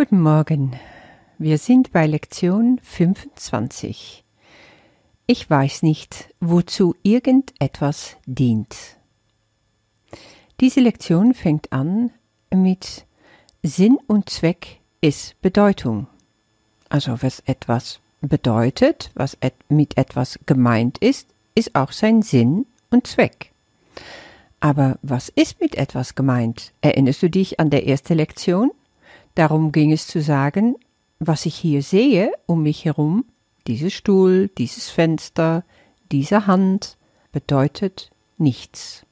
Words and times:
Guten 0.00 0.22
Morgen. 0.22 0.72
Wir 1.36 1.58
sind 1.58 1.92
bei 1.92 2.06
Lektion 2.06 2.80
25. 2.82 4.24
Ich 5.26 5.50
weiß 5.50 5.82
nicht, 5.82 6.34
wozu 6.40 6.94
irgendetwas 7.02 8.16
dient. 8.24 8.74
Diese 10.58 10.80
Lektion 10.80 11.34
fängt 11.34 11.70
an 11.74 12.12
mit 12.50 13.04
Sinn 13.62 13.98
und 14.06 14.30
Zweck 14.30 14.78
ist 15.02 15.38
Bedeutung. 15.42 16.06
Also 16.88 17.22
was 17.22 17.40
etwas 17.40 18.00
bedeutet, 18.22 19.10
was 19.14 19.36
et 19.42 19.52
mit 19.68 19.98
etwas 19.98 20.38
gemeint 20.46 20.96
ist, 20.96 21.28
ist 21.54 21.74
auch 21.74 21.92
sein 21.92 22.22
Sinn 22.22 22.64
und 22.88 23.06
Zweck. 23.06 23.52
Aber 24.60 24.98
was 25.02 25.28
ist 25.28 25.60
mit 25.60 25.74
etwas 25.74 26.14
gemeint? 26.14 26.72
Erinnerst 26.80 27.22
du 27.22 27.28
dich 27.28 27.60
an 27.60 27.68
der 27.68 27.84
erste 27.84 28.14
Lektion? 28.14 28.70
Darum 29.34 29.72
ging 29.72 29.92
es 29.92 30.06
zu 30.06 30.20
sagen, 30.20 30.76
was 31.18 31.46
ich 31.46 31.54
hier 31.54 31.82
sehe 31.82 32.32
um 32.46 32.62
mich 32.62 32.84
herum, 32.84 33.24
dieses 33.66 33.92
Stuhl, 33.92 34.48
dieses 34.58 34.88
Fenster, 34.88 35.64
diese 36.10 36.46
Hand, 36.46 36.96
bedeutet 37.32 38.10
nichts. 38.38 39.04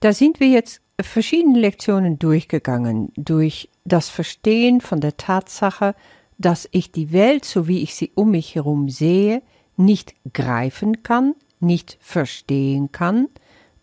Da 0.00 0.12
sind 0.12 0.40
wir 0.40 0.48
jetzt 0.48 0.80
verschiedene 1.00 1.58
Lektionen 1.58 2.18
durchgegangen, 2.18 3.12
durch 3.16 3.68
das 3.84 4.08
Verstehen 4.08 4.80
von 4.80 5.00
der 5.00 5.16
Tatsache, 5.16 5.94
dass 6.38 6.68
ich 6.72 6.92
die 6.92 7.12
Welt, 7.12 7.44
so 7.44 7.68
wie 7.68 7.82
ich 7.82 7.94
sie 7.94 8.12
um 8.14 8.30
mich 8.30 8.54
herum 8.54 8.88
sehe, 8.88 9.42
nicht 9.76 10.14
greifen 10.32 11.02
kann, 11.02 11.34
nicht 11.58 11.98
verstehen 12.00 12.92
kann, 12.92 13.28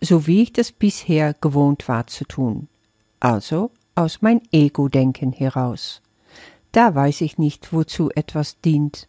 so 0.01 0.27
wie 0.27 0.43
ich 0.43 0.53
das 0.53 0.71
bisher 0.71 1.33
gewohnt 1.33 1.87
war 1.87 2.07
zu 2.07 2.25
tun. 2.25 2.67
Also 3.19 3.71
aus 3.97 4.21
mein 4.21 4.41
Ego-Denken 4.51 5.31
heraus. 5.31 6.01
Da 6.71 6.93
weiß 6.93 7.21
ich 7.21 7.37
nicht, 7.37 7.73
wozu 7.73 8.11
etwas 8.11 8.61
dient. 8.61 9.07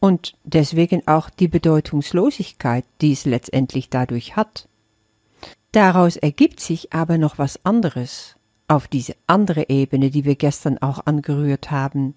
Und 0.00 0.36
deswegen 0.44 1.06
auch 1.06 1.30
die 1.30 1.48
Bedeutungslosigkeit, 1.48 2.84
die 3.00 3.12
es 3.12 3.24
letztendlich 3.24 3.90
dadurch 3.90 4.36
hat. 4.36 4.68
Daraus 5.72 6.16
ergibt 6.16 6.60
sich 6.60 6.92
aber 6.92 7.18
noch 7.18 7.38
was 7.38 7.64
anderes, 7.64 8.36
auf 8.68 8.88
diese 8.88 9.16
andere 9.26 9.68
Ebene, 9.68 10.10
die 10.10 10.24
wir 10.24 10.36
gestern 10.36 10.78
auch 10.78 11.04
angerührt 11.04 11.70
haben. 11.70 12.14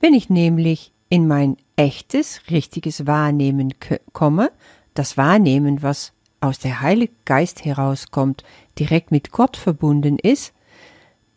Wenn 0.00 0.14
ich 0.14 0.30
nämlich 0.30 0.92
in 1.08 1.28
mein 1.28 1.56
echtes, 1.76 2.40
richtiges 2.50 3.06
Wahrnehmen 3.06 3.74
komme, 4.12 4.50
das 4.94 5.16
Wahrnehmen, 5.16 5.82
was 5.82 6.12
aus 6.40 6.58
der 6.58 6.80
Heilige 6.80 7.12
Geist 7.24 7.64
herauskommt, 7.64 8.44
direkt 8.78 9.10
mit 9.10 9.30
Gott 9.30 9.56
verbunden 9.56 10.18
ist, 10.18 10.52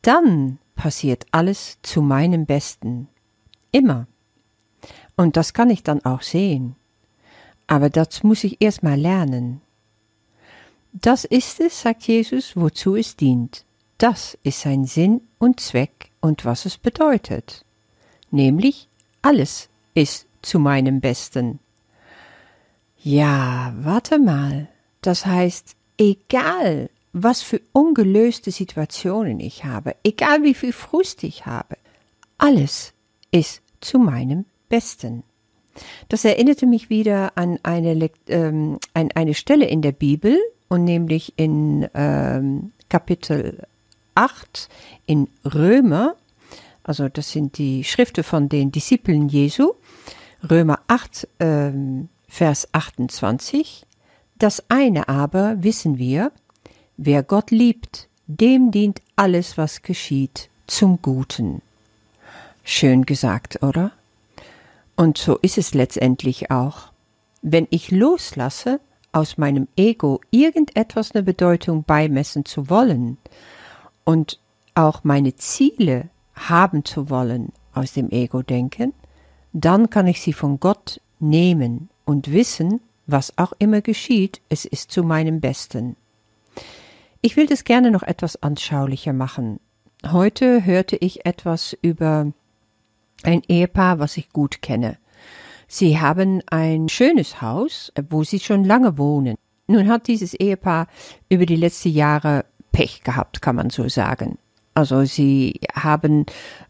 dann 0.01 0.59
passiert 0.75 1.25
alles 1.31 1.77
zu 1.81 2.01
meinem 2.01 2.45
Besten. 2.45 3.07
Immer. 3.71 4.07
Und 5.15 5.35
das 5.35 5.53
kann 5.53 5.69
ich 5.69 5.83
dann 5.83 6.03
auch 6.05 6.21
sehen. 6.21 6.75
Aber 7.67 7.89
das 7.89 8.23
muss 8.23 8.43
ich 8.43 8.61
erst 8.61 8.83
mal 8.83 8.99
lernen. 8.99 9.61
Das 10.93 11.25
ist 11.25 11.59
es, 11.59 11.81
sagt 11.81 12.03
Jesus, 12.03 12.55
wozu 12.55 12.95
es 12.95 13.15
dient. 13.15 13.65
Das 13.97 14.37
ist 14.43 14.61
sein 14.61 14.85
Sinn 14.85 15.21
und 15.37 15.59
Zweck 15.59 16.11
und 16.21 16.45
was 16.45 16.65
es 16.65 16.77
bedeutet. 16.77 17.65
Nämlich 18.31 18.87
alles 19.21 19.69
ist 19.93 20.27
zu 20.41 20.59
meinem 20.59 21.01
Besten. 21.01 21.59
Ja, 22.97 23.73
warte 23.77 24.17
mal. 24.19 24.69
Das 25.01 25.25
heißt, 25.25 25.75
egal 25.97 26.89
was 27.13 27.41
für 27.41 27.61
ungelöste 27.73 28.51
Situationen 28.51 29.39
ich 29.39 29.63
habe, 29.65 29.95
egal 30.03 30.43
wie 30.43 30.53
viel 30.53 30.73
Frust 30.73 31.23
ich 31.23 31.45
habe, 31.45 31.77
alles 32.37 32.93
ist 33.31 33.61
zu 33.81 33.99
meinem 33.99 34.45
Besten. 34.69 35.23
Das 36.09 36.25
erinnerte 36.25 36.65
mich 36.65 36.89
wieder 36.89 37.37
an 37.37 37.59
eine, 37.63 38.09
ähm, 38.27 38.79
an 38.93 39.09
eine 39.15 39.33
Stelle 39.33 39.65
in 39.65 39.81
der 39.81 39.91
Bibel 39.91 40.37
und 40.67 40.83
nämlich 40.83 41.33
in 41.37 41.87
ähm, 41.93 42.71
Kapitel 42.89 43.63
8 44.15 44.69
in 45.05 45.27
Römer, 45.45 46.15
also 46.83 47.07
das 47.07 47.31
sind 47.31 47.57
die 47.57 47.83
Schriften 47.83 48.23
von 48.23 48.49
den 48.49 48.71
Disciplen 48.71 49.29
Jesu, 49.29 49.73
Römer 50.49 50.79
8, 50.87 51.27
ähm, 51.39 52.09
Vers 52.27 52.67
28. 52.73 53.85
Das 54.37 54.63
eine 54.69 55.09
aber 55.09 55.61
wissen 55.63 55.97
wir, 55.97 56.31
Wer 57.01 57.23
Gott 57.23 57.49
liebt, 57.49 58.09
dem 58.27 58.71
dient 58.71 59.01
alles, 59.15 59.57
was 59.57 59.83
geschieht, 59.83 60.49
zum 60.67 61.01
Guten. 61.01 61.61
Schön 62.65 63.05
gesagt, 63.05 63.63
oder? 63.63 63.93
Und 64.97 65.17
so 65.17 65.37
ist 65.37 65.57
es 65.57 65.73
letztendlich 65.73 66.51
auch. 66.51 66.91
Wenn 67.41 67.67
ich 67.69 67.91
loslasse, 67.91 68.81
aus 69.13 69.37
meinem 69.37 69.69
Ego 69.77 70.19
irgendetwas 70.29 71.13
eine 71.13 71.23
Bedeutung 71.23 71.85
beimessen 71.85 72.43
zu 72.43 72.69
wollen 72.69 73.17
und 74.03 74.37
auch 74.75 75.05
meine 75.05 75.37
Ziele 75.37 76.09
haben 76.33 76.83
zu 76.83 77.09
wollen 77.09 77.53
aus 77.73 77.93
dem 77.93 78.11
Ego-Denken, 78.11 78.91
dann 79.53 79.89
kann 79.89 80.05
ich 80.05 80.19
sie 80.19 80.33
von 80.33 80.59
Gott 80.59 80.99
nehmen 81.21 81.89
und 82.03 82.33
wissen, 82.33 82.81
was 83.07 83.37
auch 83.37 83.53
immer 83.57 83.79
geschieht, 83.79 84.41
es 84.49 84.65
ist 84.65 84.91
zu 84.91 85.01
meinem 85.03 85.39
Besten. 85.39 85.95
Ich 87.21 87.35
will 87.35 87.47
das 87.47 87.65
gerne 87.65 87.91
noch 87.91 88.03
etwas 88.03 88.41
anschaulicher 88.41 89.11
machen. 89.11 89.59
Heute 90.09 90.65
hörte 90.65 90.95
ich 90.95 91.25
etwas 91.25 91.77
über 91.81 92.31
ein 93.23 93.41
Ehepaar, 93.47 93.99
was 93.99 94.15
ich 94.15 94.29
gut 94.29 94.61
kenne. 94.61 94.97
Sie 95.67 95.99
haben 95.99 96.41
ein 96.49 96.87
schönes 96.87 97.41
Haus, 97.41 97.91
wo 98.09 98.23
sie 98.23 98.39
schon 98.39 98.63
lange 98.63 98.97
wohnen. 98.97 99.35
Nun 99.67 99.89
hat 99.89 100.07
dieses 100.07 100.33
Ehepaar 100.33 100.87
über 101.27 101.45
die 101.45 101.57
letzten 101.57 101.89
Jahre 101.89 102.45
Pech 102.71 103.03
gehabt, 103.03 103.41
kann 103.41 103.57
man 103.57 103.69
so 103.69 103.89
sagen. 103.89 104.37
Also 104.73 105.03
sie 105.03 105.59
haben 105.73 106.25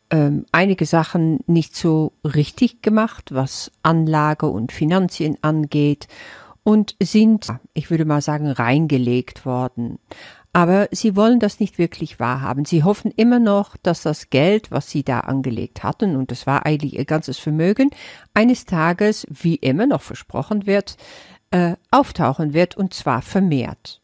ähm, 0.09 0.45
einige 0.51 0.87
Sachen 0.87 1.39
nicht 1.45 1.75
so 1.75 2.13
richtig 2.23 2.81
gemacht, 2.81 3.33
was 3.33 3.71
Anlage 3.83 4.47
und 4.47 4.71
Finanzien 4.71 5.37
angeht 5.43 6.07
und 6.63 6.95
sind, 7.01 7.47
ich 7.73 7.89
würde 7.89 8.05
mal 8.05 8.21
sagen, 8.21 8.47
reingelegt 8.47 9.45
worden. 9.45 9.99
Aber 10.51 10.87
sie 10.91 11.15
wollen 11.15 11.39
das 11.39 11.59
nicht 11.59 11.77
wirklich 11.77 12.19
wahrhaben. 12.19 12.65
Sie 12.65 12.83
hoffen 12.83 13.11
immer 13.15 13.39
noch, 13.39 13.77
dass 13.77 14.01
das 14.01 14.29
Geld, 14.29 14.71
was 14.71 14.89
sie 14.89 15.03
da 15.03 15.21
angelegt 15.21 15.83
hatten, 15.83 16.15
und 16.15 16.31
das 16.31 16.47
war 16.47 16.65
eigentlich 16.65 16.97
ihr 16.97 17.05
ganzes 17.05 17.37
Vermögen, 17.37 17.91
eines 18.33 18.65
Tages, 18.65 19.27
wie 19.29 19.55
immer 19.55 19.85
noch 19.85 20.01
versprochen 20.01 20.65
wird, 20.65 20.97
äh, 21.51 21.75
auftauchen 21.91 22.53
wird 22.53 22.77
und 22.77 22.93
zwar 22.93 23.21
vermehrt. 23.21 24.01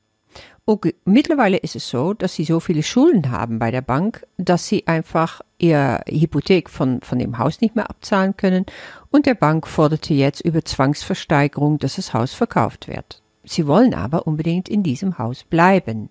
Okay, 0.67 0.95
mittlerweile 1.05 1.57
ist 1.57 1.75
es 1.75 1.87
so, 1.87 2.15
dass 2.15 2.33
sie 2.33 2.43
so 2.43 2.59
viele 2.59 2.81
Schulden 2.81 3.29
haben 3.29 3.59
bei 3.59 3.69
der 3.69 3.83
Bank, 3.83 4.25
dass 4.37 4.67
sie 4.67 4.87
einfach 4.87 5.41
ihr 5.59 6.01
Hypothek 6.09 6.71
von, 6.71 7.01
von 7.01 7.19
dem 7.19 7.37
Haus 7.37 7.61
nicht 7.61 7.75
mehr 7.75 7.87
abzahlen 7.87 8.35
können 8.35 8.65
und 9.11 9.27
der 9.27 9.35
Bank 9.35 9.67
forderte 9.67 10.15
jetzt 10.15 10.41
über 10.41 10.65
Zwangsversteigerung, 10.65 11.77
dass 11.77 11.97
das 11.97 12.15
Haus 12.15 12.33
verkauft 12.33 12.87
wird. 12.87 13.21
Sie 13.43 13.67
wollen 13.67 13.93
aber 13.93 14.25
unbedingt 14.25 14.67
in 14.67 14.81
diesem 14.81 15.19
Haus 15.19 15.43
bleiben. 15.43 16.09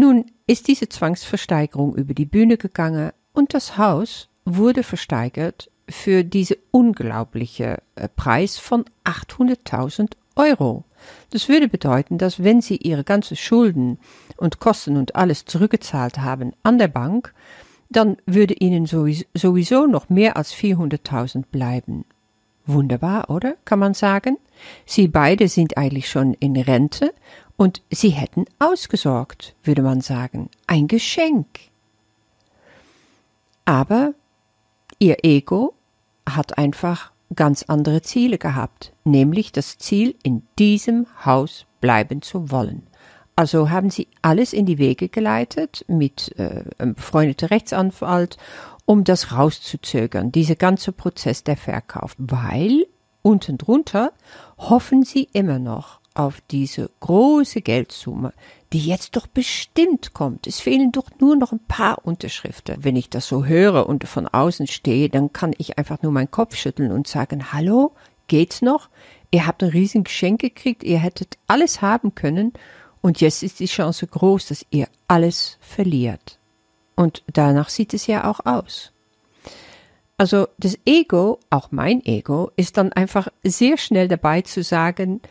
Nun 0.00 0.24
ist 0.46 0.66
diese 0.66 0.88
Zwangsversteigerung 0.88 1.94
über 1.94 2.14
die 2.14 2.24
Bühne 2.24 2.56
gegangen 2.56 3.10
und 3.34 3.52
das 3.52 3.76
Haus 3.76 4.30
wurde 4.46 4.82
versteigert 4.82 5.70
für 5.90 6.24
diese 6.24 6.56
unglaubliche 6.70 7.82
äh, 7.96 8.08
Preis 8.08 8.56
von 8.56 8.86
800.000 9.04 10.12
Euro. 10.36 10.84
Das 11.32 11.50
würde 11.50 11.68
bedeuten, 11.68 12.16
dass 12.16 12.42
wenn 12.42 12.62
Sie 12.62 12.76
Ihre 12.76 13.04
ganzen 13.04 13.36
Schulden 13.36 13.98
und 14.38 14.58
Kosten 14.58 14.96
und 14.96 15.16
alles 15.16 15.44
zurückgezahlt 15.44 16.16
haben 16.20 16.54
an 16.62 16.78
der 16.78 16.88
Bank, 16.88 17.34
dann 17.90 18.16
würde 18.24 18.54
Ihnen 18.54 18.86
sowieso 18.86 19.86
noch 19.86 20.08
mehr 20.08 20.38
als 20.38 20.54
400.000 20.54 21.44
bleiben. 21.52 22.06
Wunderbar, 22.64 23.28
oder? 23.28 23.56
Kann 23.66 23.80
man 23.80 23.92
sagen? 23.92 24.38
Sie 24.86 25.08
beide 25.08 25.48
sind 25.48 25.76
eigentlich 25.76 26.08
schon 26.08 26.32
in 26.34 26.56
Rente 26.56 27.12
und 27.60 27.82
sie 27.90 28.08
hätten 28.08 28.46
ausgesorgt, 28.58 29.54
würde 29.62 29.82
man 29.82 30.00
sagen, 30.00 30.48
ein 30.66 30.88
Geschenk. 30.88 31.46
Aber 33.66 34.14
ihr 34.98 35.18
Ego 35.24 35.74
hat 36.26 36.56
einfach 36.56 37.12
ganz 37.36 37.64
andere 37.64 38.00
Ziele 38.00 38.38
gehabt, 38.38 38.94
nämlich 39.04 39.52
das 39.52 39.76
Ziel, 39.76 40.14
in 40.22 40.40
diesem 40.58 41.06
Haus 41.22 41.66
bleiben 41.82 42.22
zu 42.22 42.50
wollen. 42.50 42.86
Also 43.36 43.68
haben 43.68 43.90
sie 43.90 44.08
alles 44.22 44.54
in 44.54 44.64
die 44.64 44.78
Wege 44.78 45.10
geleitet 45.10 45.84
mit 45.86 46.34
äh, 46.38 46.64
einem 46.78 46.94
befreundeten 46.94 47.48
Rechtsanwalt, 47.48 48.38
um 48.86 49.04
das 49.04 49.32
rauszuzögern, 49.32 50.32
dieser 50.32 50.56
ganze 50.56 50.92
Prozess 50.92 51.44
der 51.44 51.58
Verkauf, 51.58 52.14
weil 52.16 52.86
unten 53.20 53.58
drunter 53.58 54.14
hoffen 54.56 55.02
sie 55.02 55.28
immer 55.34 55.58
noch 55.58 55.99
auf 56.20 56.42
diese 56.50 56.90
große 57.00 57.62
Geldsumme, 57.62 58.34
die 58.74 58.84
jetzt 58.84 59.16
doch 59.16 59.26
bestimmt 59.26 60.12
kommt. 60.12 60.46
Es 60.46 60.60
fehlen 60.60 60.92
doch 60.92 61.08
nur 61.18 61.34
noch 61.34 61.52
ein 61.52 61.64
paar 61.66 62.04
Unterschriften. 62.04 62.84
Wenn 62.84 62.94
ich 62.94 63.08
das 63.08 63.26
so 63.26 63.46
höre 63.46 63.88
und 63.88 64.06
von 64.06 64.28
außen 64.28 64.66
stehe, 64.66 65.08
dann 65.08 65.32
kann 65.32 65.54
ich 65.56 65.78
einfach 65.78 66.02
nur 66.02 66.12
meinen 66.12 66.30
Kopf 66.30 66.56
schütteln 66.56 66.92
und 66.92 67.08
sagen, 67.08 67.52
hallo, 67.52 67.92
geht's 68.28 68.60
noch? 68.60 68.90
Ihr 69.30 69.46
habt 69.46 69.62
ein 69.62 69.70
riesen 69.70 70.04
Geschenk 70.04 70.42
gekriegt, 70.42 70.82
ihr 70.82 70.98
hättet 70.98 71.38
alles 71.46 71.80
haben 71.80 72.14
können 72.14 72.52
und 73.00 73.22
jetzt 73.22 73.42
ist 73.42 73.60
die 73.60 73.66
Chance 73.66 74.06
groß, 74.06 74.48
dass 74.48 74.66
ihr 74.70 74.88
alles 75.08 75.56
verliert. 75.60 76.38
Und 76.96 77.22
danach 77.32 77.70
sieht 77.70 77.94
es 77.94 78.06
ja 78.06 78.30
auch 78.30 78.40
aus. 78.44 78.92
Also 80.18 80.48
das 80.58 80.78
Ego, 80.84 81.38
auch 81.48 81.68
mein 81.70 82.04
Ego, 82.04 82.50
ist 82.56 82.76
dann 82.76 82.92
einfach 82.92 83.28
sehr 83.42 83.78
schnell 83.78 84.06
dabei 84.06 84.42
zu 84.42 84.62
sagen, 84.62 85.22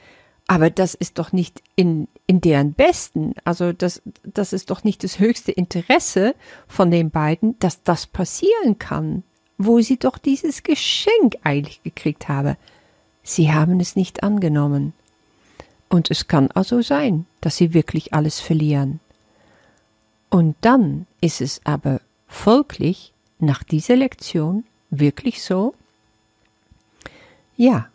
aber 0.50 0.72
das 0.72 0.96
ist 0.96 1.19
doch 1.19 1.31
nicht 1.31 1.62
in, 1.75 2.07
in 2.25 2.42
deren 2.42 2.74
Besten. 2.74 3.36
Also 3.44 3.72
das, 3.72 4.01
das 4.24 4.51
ist 4.51 4.72
doch 4.72 4.84
nicht 4.84 5.04
das 5.04 5.19
höchste 5.19 5.51
Interesse 5.51 6.34
von 6.68 6.90
den 6.90 7.12
beiden, 7.12 7.60
dass 7.60 7.84
das 7.84 8.07
passieren 8.07 8.80
kann, 8.80 9.22
wo 9.60 9.80
sie 9.80 9.98
doch 9.98 10.18
dieses 10.18 10.63
Geschenk 10.63 11.36
eigentlich 11.44 11.84
gekriegt 11.84 12.30
haben. 12.30 12.57
Sie 13.22 13.54
haben 13.54 13.80
es 13.80 13.96
nicht 13.96 14.24
angenommen. 14.24 14.94
Und 15.88 16.10
es 16.10 16.28
kann 16.28 16.50
also 16.50 16.81
sein, 16.81 17.28
dass 17.42 17.57
sie 17.57 17.75
wirklich 17.75 18.16
alles 18.16 18.40
verlieren. 18.40 19.00
Und 20.31 20.56
dann 20.62 21.06
ist 21.22 21.42
es 21.42 21.62
aber 21.63 22.02
folglich 22.28 23.13
nach 23.38 23.62
dieser 23.63 23.98
Lektion 23.98 24.63
wirklich 24.90 25.44
so? 25.44 25.75
Ja, 27.56 27.88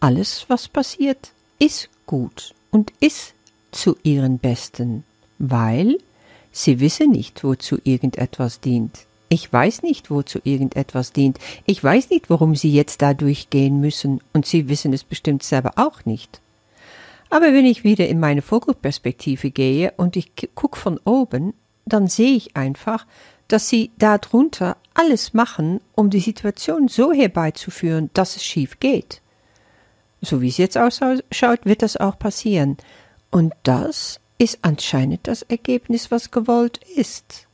alles, 0.00 0.44
was 0.48 0.68
passiert, 0.68 1.32
ist 1.58 1.88
gut 2.06 2.54
und 2.70 2.92
ist 3.00 3.34
zu 3.72 3.96
ihren 4.02 4.38
Besten, 4.38 5.04
weil 5.38 5.98
sie 6.52 6.80
wissen 6.80 7.10
nicht, 7.10 7.44
wozu 7.44 7.78
irgendetwas 7.84 8.60
dient. 8.60 9.06
Ich 9.28 9.52
weiß 9.52 9.82
nicht, 9.82 10.10
wozu 10.10 10.38
irgendetwas 10.44 11.12
dient. 11.12 11.38
Ich 11.66 11.82
weiß 11.82 12.10
nicht, 12.10 12.30
warum 12.30 12.54
sie 12.54 12.72
jetzt 12.72 13.02
da 13.02 13.14
durchgehen 13.14 13.80
müssen, 13.80 14.20
und 14.32 14.46
sie 14.46 14.68
wissen 14.68 14.92
es 14.92 15.02
bestimmt 15.02 15.42
selber 15.42 15.72
auch 15.76 16.04
nicht. 16.04 16.40
Aber 17.30 17.46
wenn 17.46 17.66
ich 17.66 17.82
wieder 17.82 18.06
in 18.06 18.20
meine 18.20 18.42
Vogelperspektive 18.42 19.50
gehe 19.50 19.92
und 19.96 20.14
ich 20.14 20.32
gucke 20.54 20.78
von 20.78 21.00
oben, 21.04 21.54
dann 21.84 22.06
sehe 22.06 22.36
ich 22.36 22.56
einfach, 22.56 23.06
dass 23.48 23.68
sie 23.68 23.90
darunter 23.98 24.76
alles 24.94 25.34
machen, 25.34 25.80
um 25.94 26.10
die 26.10 26.20
Situation 26.20 26.88
so 26.88 27.12
herbeizuführen, 27.12 28.10
dass 28.14 28.36
es 28.36 28.44
schief 28.44 28.78
geht. 28.78 29.20
So 30.24 30.40
wie 30.40 30.48
es 30.48 30.56
jetzt 30.56 30.78
ausschaut, 30.78 31.66
wird 31.66 31.82
das 31.82 31.96
auch 31.96 32.18
passieren. 32.18 32.76
Und 33.30 33.52
das 33.62 34.20
ist 34.38 34.58
anscheinend 34.62 35.26
das 35.26 35.42
Ergebnis, 35.42 36.10
was 36.10 36.30
gewollt 36.30 36.80
ist. 36.96 37.46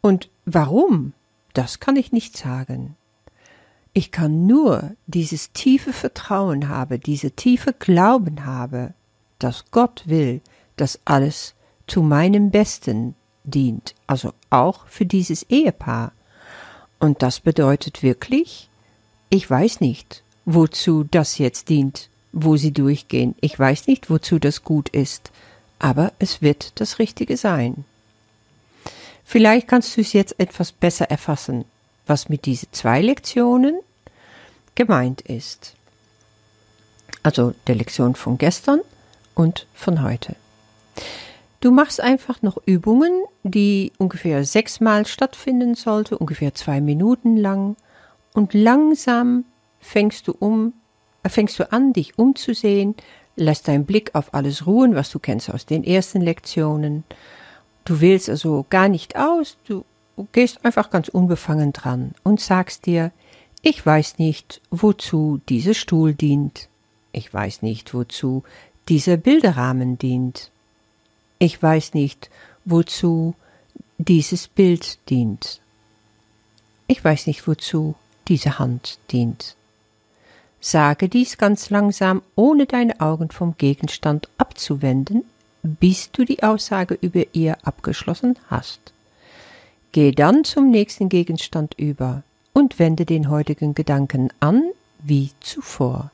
Und 0.00 0.28
warum? 0.46 1.12
Das 1.52 1.80
kann 1.80 1.96
ich 1.96 2.12
nicht 2.12 2.36
sagen. 2.36 2.96
Ich 3.92 4.12
kann 4.12 4.46
nur 4.46 4.92
dieses 5.06 5.52
tiefe 5.52 5.92
Vertrauen 5.92 6.68
haben, 6.68 7.00
diese 7.00 7.32
tiefe 7.32 7.72
Glauben 7.72 8.44
haben, 8.46 8.94
dass 9.38 9.70
Gott 9.70 10.04
will, 10.06 10.40
dass 10.76 11.00
alles 11.04 11.54
zu 11.86 12.02
meinem 12.02 12.50
Besten 12.50 13.14
dient, 13.42 13.94
also 14.06 14.32
auch 14.48 14.86
für 14.86 15.06
dieses 15.06 15.42
Ehepaar. 15.44 16.12
Und 17.00 17.22
das 17.22 17.40
bedeutet 17.40 18.02
wirklich, 18.02 18.68
ich 19.28 19.48
weiß 19.48 19.80
nicht, 19.80 20.22
wozu 20.54 21.04
das 21.04 21.38
jetzt 21.38 21.68
dient, 21.68 22.08
wo 22.32 22.56
sie 22.56 22.72
durchgehen. 22.72 23.34
Ich 23.40 23.58
weiß 23.58 23.86
nicht, 23.86 24.10
wozu 24.10 24.38
das 24.38 24.64
gut 24.64 24.88
ist, 24.88 25.30
aber 25.78 26.12
es 26.18 26.42
wird 26.42 26.80
das 26.80 26.98
Richtige 26.98 27.36
sein. 27.36 27.84
Vielleicht 29.24 29.68
kannst 29.68 29.96
du 29.96 30.00
es 30.00 30.12
jetzt 30.12 30.38
etwas 30.40 30.72
besser 30.72 31.10
erfassen, 31.10 31.64
was 32.06 32.28
mit 32.28 32.46
diesen 32.46 32.68
zwei 32.72 33.00
Lektionen 33.00 33.78
gemeint 34.74 35.20
ist. 35.20 35.74
Also 37.22 37.54
der 37.66 37.76
Lektion 37.76 38.14
von 38.14 38.38
gestern 38.38 38.80
und 39.34 39.66
von 39.74 40.02
heute. 40.02 40.34
Du 41.60 41.70
machst 41.70 42.00
einfach 42.00 42.42
noch 42.42 42.58
Übungen, 42.64 43.12
die 43.42 43.92
ungefähr 43.98 44.44
sechsmal 44.44 45.06
stattfinden 45.06 45.74
sollte, 45.74 46.16
ungefähr 46.16 46.54
zwei 46.54 46.80
Minuten 46.80 47.36
lang. 47.36 47.76
Und 48.32 48.54
langsam 48.54 49.44
fängst 49.80 50.28
du 50.28 50.32
um, 50.38 50.72
äh, 51.22 51.28
fängst 51.28 51.58
du 51.58 51.72
an, 51.72 51.92
dich 51.92 52.18
umzusehen, 52.18 52.94
lässt 53.36 53.68
deinen 53.68 53.86
Blick 53.86 54.14
auf 54.14 54.34
alles 54.34 54.66
ruhen, 54.66 54.94
was 54.94 55.10
du 55.10 55.18
kennst 55.18 55.50
aus 55.50 55.66
den 55.66 55.84
ersten 55.84 56.20
Lektionen. 56.20 57.04
Du 57.84 58.00
wählst 58.00 58.28
also 58.28 58.66
gar 58.68 58.88
nicht 58.88 59.16
aus, 59.16 59.56
du 59.66 59.84
gehst 60.32 60.64
einfach 60.64 60.90
ganz 60.90 61.08
unbefangen 61.08 61.72
dran 61.72 62.14
und 62.22 62.40
sagst 62.40 62.86
dir, 62.86 63.10
ich 63.62 63.84
weiß 63.84 64.18
nicht, 64.18 64.60
wozu 64.70 65.40
dieser 65.48 65.74
Stuhl 65.74 66.14
dient. 66.14 66.68
Ich 67.12 67.32
weiß 67.32 67.62
nicht, 67.62 67.92
wozu 67.92 68.44
dieser 68.88 69.16
Bilderrahmen 69.16 69.98
dient. 69.98 70.50
Ich 71.38 71.62
weiß 71.62 71.94
nicht, 71.94 72.30
wozu 72.64 73.34
dieses 73.98 74.48
Bild 74.48 74.98
dient. 75.10 75.60
Ich 76.86 77.04
weiß 77.04 77.26
nicht, 77.26 77.46
wozu 77.46 77.94
diese 78.28 78.58
Hand 78.58 78.98
dient. 79.10 79.56
Sage 80.60 81.08
dies 81.08 81.38
ganz 81.38 81.70
langsam, 81.70 82.22
ohne 82.36 82.66
deine 82.66 83.00
Augen 83.00 83.30
vom 83.30 83.56
Gegenstand 83.56 84.28
abzuwenden, 84.36 85.24
bis 85.62 86.10
du 86.12 86.24
die 86.24 86.42
Aussage 86.42 86.98
über 87.00 87.24
ihr 87.32 87.56
abgeschlossen 87.64 88.38
hast. 88.48 88.80
Geh 89.92 90.12
dann 90.12 90.44
zum 90.44 90.70
nächsten 90.70 91.08
Gegenstand 91.08 91.74
über 91.78 92.22
und 92.52 92.78
wende 92.78 93.06
den 93.06 93.30
heutigen 93.30 93.74
Gedanken 93.74 94.30
an 94.40 94.62
wie 95.02 95.30
zuvor. 95.40 96.10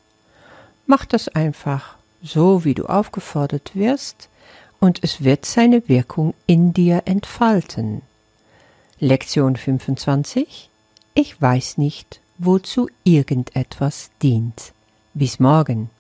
Mach 0.87 1.05
das 1.05 1.29
einfach 1.29 1.97
so, 2.23 2.65
wie 2.65 2.75
du 2.75 2.87
aufgefordert 2.87 3.73
wirst, 3.75 4.29
und 4.79 5.03
es 5.03 5.25
wird 5.25 5.47
seine 5.47 5.89
Wirkung 5.89 6.35
in 6.47 6.73
dir 6.73 7.03
entfalten. 7.07 8.03
Lektion 9.01 9.57
25 9.57 10.69
Ich 11.15 11.41
weiß 11.41 11.79
nicht, 11.79 12.21
wozu 12.39 12.89
irgendetwas 13.05 14.11
dient. 14.23 14.73
Bis 15.15 15.41
morgen. 15.41 15.91